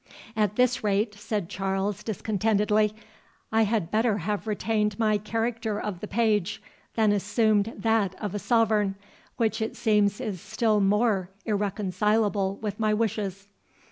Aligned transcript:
"At 0.35 0.55
this 0.55 0.83
rate," 0.83 1.13
said 1.13 1.47
Charles, 1.47 2.01
discontentedly, 2.01 2.95
"I 3.51 3.65
had 3.65 3.91
better 3.91 4.17
have 4.17 4.47
retained 4.47 4.97
my 4.97 5.19
character 5.19 5.79
of 5.79 5.99
the 5.99 6.07
page, 6.07 6.59
than 6.95 7.11
assumed 7.11 7.71
that 7.77 8.15
of 8.19 8.33
a 8.33 8.39
sovereign, 8.39 8.95
which 9.37 9.61
it 9.61 9.75
seems 9.75 10.19
is 10.19 10.41
still 10.41 10.79
more 10.79 11.29
irreconcilable 11.45 12.55
with 12.63 12.79
my 12.79 12.95
wishes." 12.95 13.47